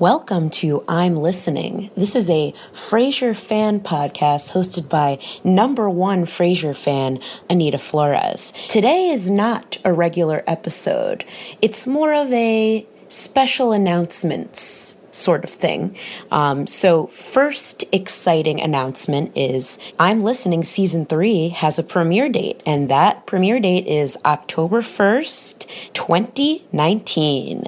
Welcome 0.00 0.50
to 0.50 0.84
I'm 0.86 1.16
Listening. 1.16 1.90
This 1.96 2.14
is 2.14 2.30
a 2.30 2.54
Frasier 2.72 3.34
fan 3.34 3.80
podcast 3.80 4.52
hosted 4.52 4.88
by 4.88 5.18
number 5.42 5.90
one 5.90 6.24
Frasier 6.24 6.76
fan, 6.76 7.18
Anita 7.50 7.78
Flores. 7.78 8.52
Today 8.68 9.08
is 9.08 9.28
not 9.28 9.78
a 9.84 9.92
regular 9.92 10.44
episode. 10.46 11.24
It's 11.60 11.84
more 11.84 12.14
of 12.14 12.32
a 12.32 12.86
special 13.08 13.72
announcements 13.72 14.96
sort 15.10 15.42
of 15.42 15.50
thing. 15.50 15.96
Um, 16.30 16.68
so, 16.68 17.08
first 17.08 17.82
exciting 17.90 18.60
announcement 18.60 19.36
is 19.36 19.80
I'm 19.98 20.20
Listening 20.20 20.62
season 20.62 21.06
three 21.06 21.48
has 21.48 21.76
a 21.76 21.82
premiere 21.82 22.28
date, 22.28 22.62
and 22.64 22.88
that 22.88 23.26
premiere 23.26 23.58
date 23.58 23.88
is 23.88 24.16
October 24.24 24.80
1st, 24.80 25.92
2019. 25.92 27.64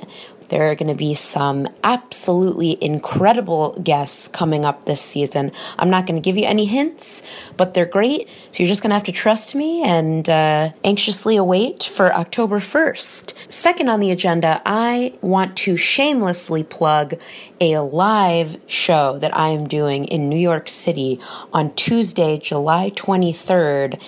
There 0.50 0.68
are 0.70 0.74
going 0.74 0.88
to 0.88 0.96
be 0.96 1.14
some 1.14 1.68
absolutely 1.84 2.76
incredible 2.82 3.72
guests 3.82 4.28
coming 4.28 4.64
up 4.64 4.84
this 4.84 5.00
season. 5.00 5.52
I'm 5.78 5.90
not 5.90 6.06
going 6.06 6.20
to 6.20 6.24
give 6.24 6.36
you 6.36 6.44
any 6.44 6.66
hints, 6.66 7.22
but 7.56 7.72
they're 7.72 7.86
great. 7.86 8.28
So 8.50 8.62
you're 8.62 8.68
just 8.68 8.82
going 8.82 8.90
to 8.90 8.94
have 8.94 9.04
to 9.04 9.12
trust 9.12 9.54
me 9.54 9.82
and 9.82 10.28
uh, 10.28 10.72
anxiously 10.82 11.36
await 11.36 11.84
for 11.84 12.12
October 12.12 12.58
1st. 12.58 13.34
Second 13.48 13.88
on 13.88 14.00
the 14.00 14.10
agenda, 14.10 14.60
I 14.66 15.14
want 15.20 15.56
to 15.58 15.76
shamelessly 15.76 16.64
plug 16.64 17.14
a 17.60 17.78
live 17.78 18.60
show 18.66 19.18
that 19.20 19.36
I 19.36 19.48
am 19.48 19.68
doing 19.68 20.04
in 20.06 20.28
New 20.28 20.38
York 20.38 20.68
City 20.68 21.20
on 21.52 21.74
Tuesday, 21.74 22.38
July 22.38 22.90
23rd 22.90 24.00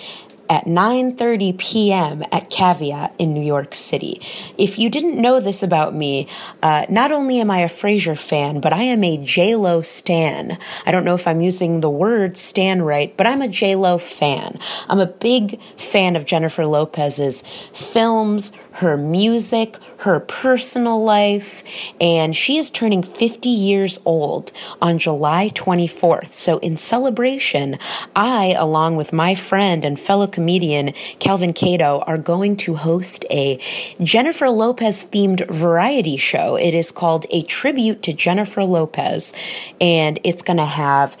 at 0.53 0.65
9:30 0.65 1.57
p.m. 1.57 2.23
at 2.31 2.51
Caveat 2.51 3.15
in 3.17 3.33
New 3.33 3.41
York 3.41 3.73
City. 3.73 4.21
If 4.55 4.77
you 4.77 4.87
didn't 4.87 5.19
know 5.19 5.39
this 5.39 5.63
about 5.63 5.95
me, 5.95 6.27
uh, 6.61 6.85
not 6.89 7.11
only 7.11 7.39
am 7.39 7.49
I 7.49 7.61
a 7.61 7.67
Frasier 7.67 8.15
fan, 8.15 8.59
but 8.59 8.71
I 8.71 8.83
am 8.83 9.03
a 9.03 9.17
J 9.17 9.55
Lo 9.55 9.81
stan. 9.81 10.59
I 10.85 10.91
don't 10.91 11.05
know 11.05 11.15
if 11.15 11.27
I'm 11.27 11.41
using 11.41 11.79
the 11.79 11.89
word 11.89 12.37
stan 12.37 12.83
right, 12.83 13.17
but 13.17 13.25
I'm 13.25 13.41
a 13.41 13.47
J 13.47 13.75
Lo 13.75 13.97
fan. 13.97 14.59
I'm 14.87 14.99
a 14.99 15.07
big 15.07 15.59
fan 15.75 16.15
of 16.15 16.25
Jennifer 16.25 16.67
Lopez's 16.67 17.41
films, 17.73 18.51
her 18.73 18.97
music, 18.97 19.77
her 19.99 20.19
personal 20.19 21.03
life, 21.03 21.63
and 22.01 22.35
she 22.35 22.57
is 22.57 22.69
turning 22.69 23.03
50 23.03 23.49
years 23.49 23.99
old 24.05 24.51
on 24.81 24.97
July 24.97 25.49
24th. 25.53 26.31
So 26.33 26.57
in 26.59 26.77
celebration, 26.77 27.77
I, 28.15 28.55
along 28.57 28.95
with 28.95 29.13
my 29.13 29.35
friend 29.35 29.85
and 29.85 29.99
fellow 29.99 30.27
comedian 30.27 30.93
Calvin 31.19 31.53
Cato 31.53 31.99
are 32.07 32.17
going 32.17 32.57
to 32.57 32.75
host 32.75 33.25
a 33.29 33.59
Jennifer 34.01 34.49
Lopez 34.49 35.05
themed 35.05 35.47
variety 35.49 36.17
show. 36.17 36.55
It 36.55 36.73
is 36.73 36.91
called 36.91 37.25
A 37.29 37.43
Tribute 37.43 38.01
to 38.03 38.13
Jennifer 38.13 38.63
Lopez, 38.63 39.33
and 39.79 40.19
it's 40.23 40.41
going 40.41 40.57
to 40.57 40.65
have 40.65 41.17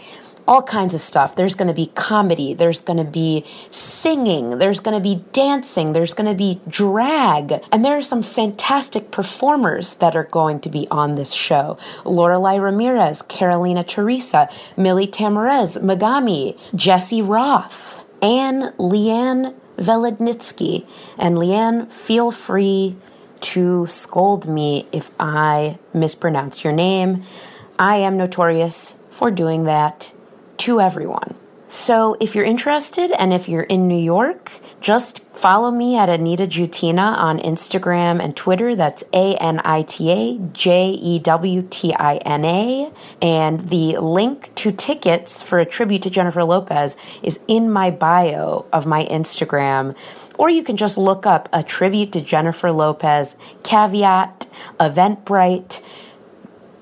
all 0.47 0.61
kinds 0.61 0.93
of 0.93 1.01
stuff. 1.01 1.35
There's 1.35 1.55
going 1.55 1.67
to 1.67 1.73
be 1.73 1.87
comedy, 1.95 2.53
there's 2.53 2.81
going 2.81 2.97
to 2.97 3.09
be 3.09 3.43
singing, 3.69 4.57
there's 4.57 4.79
going 4.79 4.97
to 4.97 5.03
be 5.03 5.23
dancing, 5.31 5.93
there's 5.93 6.13
going 6.13 6.29
to 6.29 6.35
be 6.35 6.61
drag, 6.67 7.61
and 7.71 7.83
there 7.83 7.97
are 7.97 8.01
some 8.01 8.23
fantastic 8.23 9.11
performers 9.11 9.95
that 9.95 10.15
are 10.15 10.25
going 10.25 10.59
to 10.61 10.69
be 10.69 10.87
on 10.91 11.15
this 11.15 11.33
show. 11.33 11.77
Lorelai 12.03 12.61
Ramirez, 12.61 13.21
Carolina 13.23 13.83
Teresa, 13.83 14.47
Millie 14.77 15.07
Tamarez, 15.07 15.81
Megami, 15.81 16.59
Jesse 16.75 17.21
Roth. 17.21 18.03
Anne 18.23 18.71
Leanne 18.79 19.53
Velodnitsky. 19.77 20.87
And 21.17 21.35
Leanne, 21.35 21.91
feel 21.91 22.31
free 22.31 22.95
to 23.41 23.85
scold 23.87 24.47
me 24.47 24.87
if 24.93 25.11
I 25.19 25.77
mispronounce 25.93 26.63
your 26.63 26.71
name. 26.71 27.23
I 27.77 27.97
am 27.97 28.15
notorious 28.15 28.95
for 29.09 29.29
doing 29.29 29.65
that 29.65 30.13
to 30.63 30.79
everyone. 30.79 31.35
So 31.67 32.15
if 32.21 32.35
you're 32.35 32.45
interested 32.45 33.11
and 33.19 33.33
if 33.33 33.49
you're 33.49 33.63
in 33.63 33.87
New 33.89 33.99
York, 33.99 34.51
just 34.79 35.25
follow 35.33 35.71
me 35.71 35.97
at 35.97 36.07
Anita 36.07 36.43
Jewtina 36.43 37.17
on 37.17 37.39
Instagram 37.39 38.23
and 38.23 38.33
Twitter. 38.33 38.73
That's 38.73 39.03
A 39.11 39.35
N 39.37 39.59
I 39.65 39.81
T 39.81 40.09
A 40.11 40.39
J 40.53 40.91
E 40.91 41.19
W 41.19 41.67
T 41.69 41.93
I 41.93 42.17
N 42.17 42.45
A. 42.45 42.91
And 43.21 43.69
the 43.69 43.97
link 43.97 44.55
to 44.55 44.71
tickets 44.71 45.41
for 45.41 45.59
a 45.59 45.65
tribute 45.65 46.03
to 46.03 46.09
Jennifer 46.09 46.45
Lopez 46.45 46.95
is 47.21 47.41
in 47.47 47.69
my 47.69 47.91
bio 47.91 48.65
of 48.71 48.85
my 48.85 49.05
Instagram. 49.05 49.97
Or 50.37 50.49
you 50.49 50.63
can 50.63 50.77
just 50.77 50.97
look 50.97 51.25
up 51.25 51.49
a 51.51 51.61
tribute 51.63 52.13
to 52.13 52.21
Jennifer 52.21 52.71
Lopez, 52.71 53.35
caveat, 53.63 54.47
Eventbrite 54.79 55.81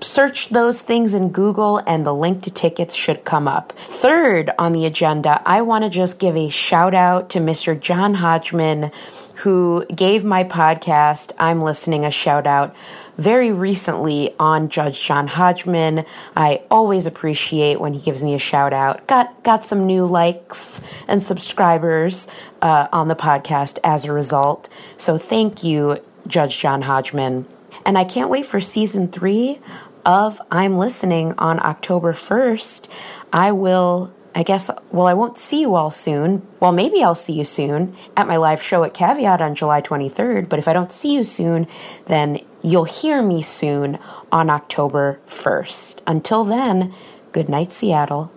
search 0.03 0.49
those 0.49 0.81
things 0.81 1.13
in 1.13 1.29
Google 1.29 1.77
and 1.85 2.05
the 2.05 2.13
link 2.13 2.43
to 2.43 2.51
tickets 2.51 2.95
should 2.95 3.23
come 3.23 3.47
up. 3.47 3.71
Third 3.73 4.51
on 4.57 4.73
the 4.73 4.85
agenda, 4.85 5.41
I 5.45 5.61
want 5.61 5.83
to 5.83 5.89
just 5.89 6.19
give 6.19 6.35
a 6.35 6.49
shout 6.49 6.93
out 6.93 7.29
to 7.31 7.39
Mr. 7.39 7.79
John 7.79 8.15
Hodgman, 8.15 8.91
who 9.37 9.85
gave 9.85 10.23
my 10.23 10.43
podcast, 10.43 11.33
I'm 11.39 11.61
Listening, 11.61 12.05
a 12.05 12.11
shout 12.11 12.47
out 12.47 12.75
very 13.17 13.51
recently 13.51 14.33
on 14.39 14.69
Judge 14.69 15.03
John 15.03 15.27
Hodgman. 15.27 16.05
I 16.35 16.63
always 16.71 17.05
appreciate 17.05 17.79
when 17.79 17.93
he 17.93 18.01
gives 18.01 18.23
me 18.23 18.33
a 18.33 18.39
shout 18.39 18.73
out. 18.73 19.07
Got 19.07 19.43
got 19.43 19.63
some 19.63 19.85
new 19.85 20.05
likes 20.05 20.81
and 21.07 21.21
subscribers 21.21 22.27
uh, 22.61 22.87
on 22.91 23.07
the 23.07 23.15
podcast 23.15 23.77
as 23.83 24.05
a 24.05 24.13
result. 24.13 24.69
So 24.97 25.17
thank 25.17 25.63
you, 25.63 25.99
Judge 26.27 26.57
John 26.57 26.83
Hodgman. 26.83 27.45
And 27.85 27.97
I 27.97 28.03
can't 28.03 28.29
wait 28.29 28.45
for 28.45 28.59
season 28.59 29.07
three 29.07 29.59
of 30.05 30.41
I'm 30.51 30.77
Listening 30.77 31.33
on 31.37 31.59
October 31.59 32.13
1st, 32.13 32.89
I 33.31 33.51
will, 33.51 34.13
I 34.33 34.43
guess, 34.43 34.69
well, 34.91 35.07
I 35.07 35.13
won't 35.13 35.37
see 35.37 35.61
you 35.61 35.75
all 35.75 35.91
soon. 35.91 36.45
Well, 36.59 36.71
maybe 36.71 37.03
I'll 37.03 37.15
see 37.15 37.33
you 37.33 37.43
soon 37.43 37.95
at 38.15 38.27
my 38.27 38.37
live 38.37 38.61
show 38.61 38.83
at 38.83 38.93
Caveat 38.93 39.41
on 39.41 39.55
July 39.55 39.81
23rd. 39.81 40.49
But 40.49 40.59
if 40.59 40.67
I 40.67 40.73
don't 40.73 40.91
see 40.91 41.13
you 41.13 41.23
soon, 41.23 41.67
then 42.05 42.39
you'll 42.63 42.85
hear 42.85 43.21
me 43.21 43.41
soon 43.41 43.99
on 44.31 44.49
October 44.49 45.19
1st. 45.27 46.03
Until 46.07 46.43
then, 46.43 46.93
good 47.31 47.49
night, 47.49 47.69
Seattle. 47.71 48.31